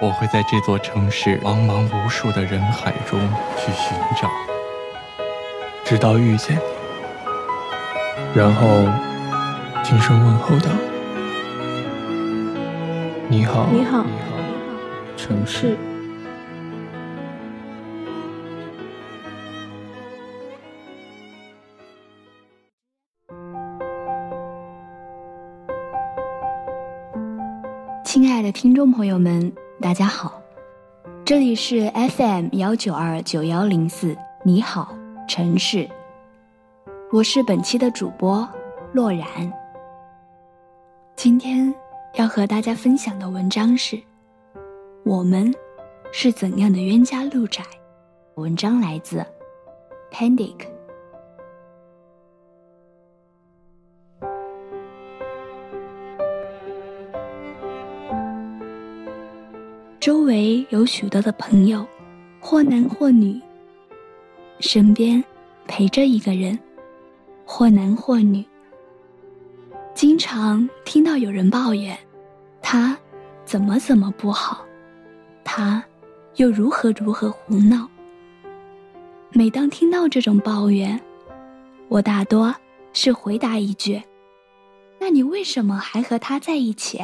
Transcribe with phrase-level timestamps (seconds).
[0.00, 3.18] 我会在这座城市茫茫无数的人海中
[3.56, 4.30] 去寻找，
[5.84, 6.60] 直到遇见你，
[8.32, 8.86] 然后
[9.82, 10.70] 轻声问候道
[13.28, 14.06] ：“你好，你好，
[15.16, 15.76] 城市。”
[28.04, 30.42] 亲爱的听众朋友们，大家好，
[31.24, 34.92] 这里是 FM 幺九二九幺零四，你好
[35.28, 35.88] 城市，
[37.12, 38.46] 我是本期的主播
[38.92, 39.24] 洛然。
[41.14, 41.72] 今天
[42.14, 43.96] 要和大家分享的文章是：
[45.04, 45.54] 我们
[46.10, 47.62] 是怎样的冤家路窄？
[48.34, 49.24] 文章来自
[50.10, 50.77] Pandic。
[60.08, 61.86] 周围有许多的朋友，
[62.40, 63.38] 或男或女。
[64.58, 65.22] 身边
[65.66, 66.58] 陪着一个人，
[67.44, 68.42] 或男或女。
[69.92, 71.94] 经常听到有人抱怨，
[72.62, 72.96] 他
[73.44, 74.64] 怎么怎么不好，
[75.44, 75.84] 他
[76.36, 77.86] 又如何如何胡闹。
[79.32, 80.98] 每当听到这种抱怨，
[81.88, 82.54] 我大多
[82.94, 84.02] 是回答一句
[84.98, 86.98] ：“那你为什么还和他在一起？”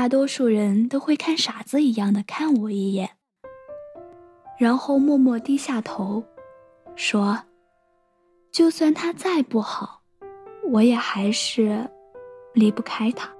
[0.00, 3.10] 大多数人都会看傻子一样的看我一眼，
[4.58, 6.24] 然后默默低下头，
[6.96, 7.38] 说
[8.50, 10.00] ：“就算他再不好，
[10.70, 11.86] 我也还是
[12.54, 13.30] 离不开他。”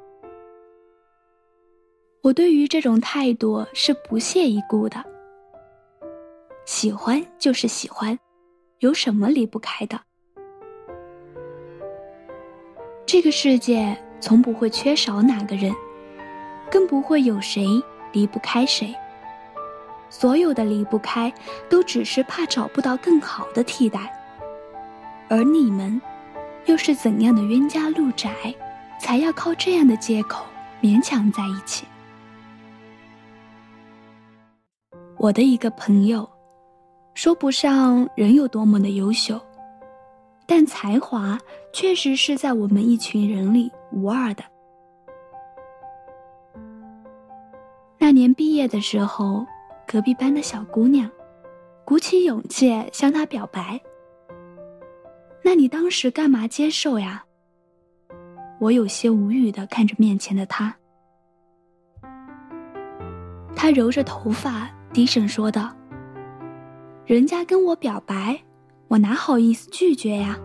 [2.22, 5.02] 我对于这种态度是不屑一顾的。
[6.66, 8.18] 喜欢就是喜欢，
[8.80, 9.98] 有什么离不开的？
[13.06, 15.74] 这个世界从不会缺少哪个人。
[16.70, 17.66] 更不会有谁
[18.12, 18.94] 离不开谁。
[20.08, 21.32] 所有的离不开，
[21.68, 24.12] 都只是怕找不到更好的替代。
[25.28, 26.00] 而你们，
[26.66, 28.32] 又是怎样的冤家路窄，
[29.00, 30.44] 才要靠这样的借口
[30.82, 31.86] 勉强在一起？
[35.16, 36.28] 我的一个朋友，
[37.14, 39.40] 说不上人有多么的优秀，
[40.46, 41.38] 但才华
[41.72, 44.42] 确实是在我们一群人里无二的。
[48.20, 49.46] 年毕业的时候，
[49.86, 51.10] 隔壁班的小姑娘
[51.86, 53.80] 鼓起勇气向他表白。
[55.42, 57.24] 那你当时干嘛接受呀？
[58.60, 60.76] 我有些无语的看着面前的他。
[63.56, 65.74] 他揉着头发，低声说道
[67.06, 68.38] ：“人家跟我表白，
[68.88, 70.38] 我哪好意思拒绝呀？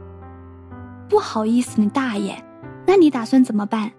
[1.10, 2.42] 不好意思，你大爷！
[2.88, 3.92] 那你打算怎么办？”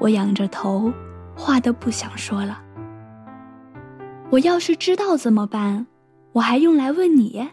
[0.00, 0.90] 我仰着头。
[1.38, 2.60] 话都不想说了。
[4.28, 5.86] 我要是知道怎么办，
[6.32, 7.48] 我还用来问你？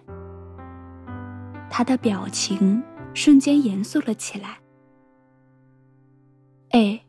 [1.70, 2.82] 他的表情
[3.14, 4.58] 瞬间严肃了起来。
[6.72, 7.00] 哎，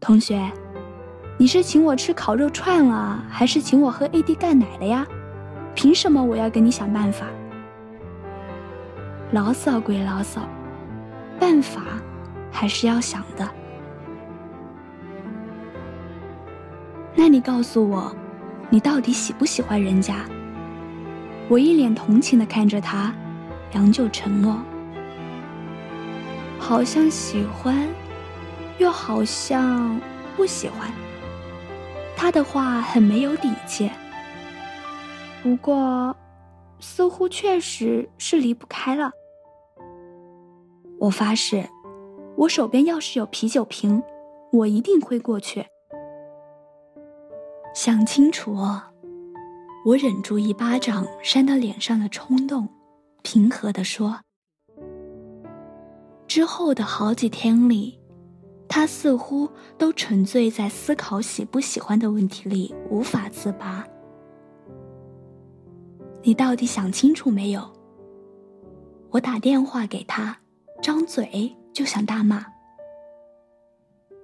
[0.00, 0.52] 同学，
[1.38, 5.06] 你是请我吃烤肉串了，还是请我喝 AD 钙奶了呀？
[5.74, 7.26] 凭什么我要给你想办法？
[9.32, 10.42] 牢骚归牢骚，
[11.40, 11.82] 办法
[12.52, 13.48] 还是要想的。
[17.14, 18.14] 那你告诉我，
[18.70, 20.24] 你到底喜不喜欢人家？
[21.48, 23.14] 我一脸同情的看着他，
[23.72, 24.56] 良久沉默。
[26.58, 27.88] 好像喜欢，
[28.78, 30.00] 又好像
[30.36, 30.90] 不喜欢。
[32.16, 33.90] 他的话很没有底气。
[35.42, 36.14] 不过，
[36.80, 39.10] 似乎确实是离不开了。
[40.98, 41.64] 我发誓，
[42.36, 44.02] 我手边要是有啤酒瓶，
[44.52, 45.64] 我一定会过去。
[47.74, 48.56] 想清楚，
[49.84, 52.68] 我忍住一巴掌扇到脸上的冲动，
[53.22, 54.18] 平和地说。
[56.26, 57.98] 之后的好几天里，
[58.68, 59.48] 他似乎
[59.78, 63.86] 都沉醉在思考喜不喜欢的问题里，无法自拔。
[66.22, 67.62] 你到底想清楚没有？
[69.10, 70.36] 我打电话给他，
[70.82, 72.44] 张嘴就想大骂。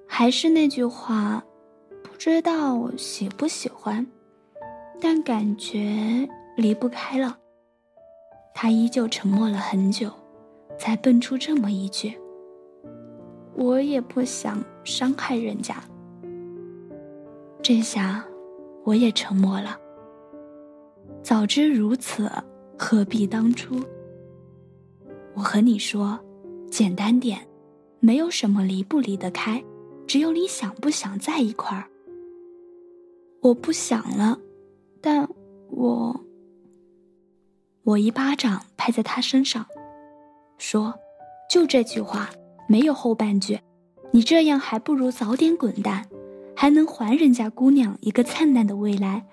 [0.09, 1.43] 还是那句话。
[2.15, 4.07] 不知道喜不喜欢，
[5.01, 6.27] 但感觉
[6.57, 7.37] 离不开了。
[8.55, 10.09] 他依旧沉默了很久，
[10.79, 12.17] 才蹦出这么一句
[13.59, 15.83] ：“我也不想伤害人家。”
[17.61, 18.25] 这下，
[18.85, 19.77] 我也沉默了。
[21.21, 22.31] 早知如此，
[22.79, 23.75] 何必当初？
[25.35, 26.19] 我和你说，
[26.71, 27.41] 简单点，
[27.99, 29.63] 没有什么离不离得开，
[30.07, 31.91] 只有你想不想在一块儿。
[33.45, 34.39] 我不想了，
[35.03, 35.29] 但
[35.69, 36.19] 我……
[37.83, 39.67] 我一巴掌拍在他身上，
[40.57, 40.95] 说
[41.51, 42.31] ：“就这句话，
[42.67, 43.61] 没有后半句。
[44.13, 46.09] 你这样还不如早点滚蛋，
[46.57, 49.27] 还能还人家姑娘一个灿烂的未来。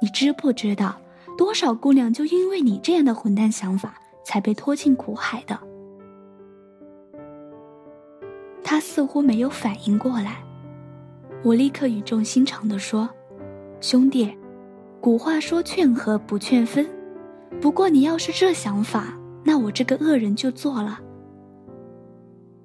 [0.00, 1.00] 你知不知道，
[1.36, 5.56] 多少姑娘就因为你这样的混蛋想法？”才被拖进苦海的。
[8.64, 10.42] 他似乎没有反应过来，
[11.44, 13.08] 我立刻语重心长地说
[13.86, 14.36] ：“兄弟，
[15.00, 16.84] 古话说劝和不劝分，
[17.60, 20.98] 不过你要是这想法，那我这个恶人就做了。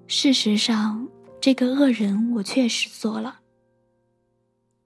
[0.08, 1.08] 事实上，
[1.40, 3.36] 这个恶人我确实做了。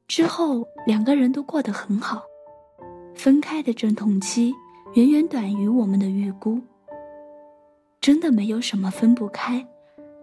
[0.09, 2.21] 之后两个人都过得很好，
[3.15, 4.53] 分开的阵痛期。”
[4.95, 6.59] 远远短于我们的预估。
[8.01, 9.65] 真的没有什么分不开，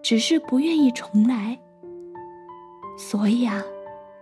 [0.03, 1.59] 只是不愿意重来。
[2.99, 3.63] 所以啊，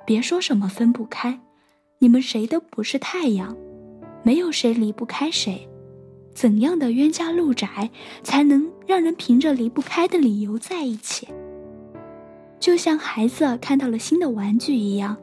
[0.05, 1.37] 别说什么分不开，
[2.01, 3.55] 你们谁都不是太阳，
[4.23, 5.69] 没有谁离不开谁。
[6.33, 7.91] 怎样的冤家路窄，
[8.23, 11.27] 才能让人凭着离不开的理由在一起？
[12.59, 15.15] 就像孩子看到了新的玩具一样，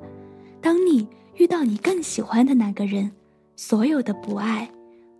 [0.60, 3.10] 当你遇到你更喜欢的那个人，
[3.56, 4.70] 所有的不爱。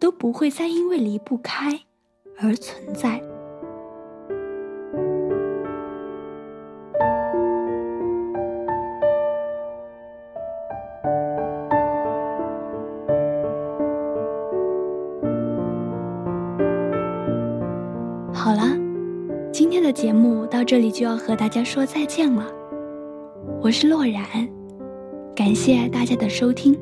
[0.00, 1.80] 都不会再因为离不开
[2.38, 3.20] 而存在。
[18.48, 18.62] 好了，
[19.52, 22.46] 今天的节目到这里就要和大家说再见了。
[23.60, 24.24] 我是洛然，
[25.36, 26.74] 感谢大家的收听。